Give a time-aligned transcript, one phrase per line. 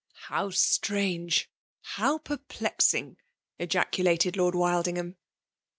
[0.31, 1.47] "How strange!
[1.95, 3.17] ^how perplexing!
[3.39, 5.17] '* qa' culated Lord Wildingham.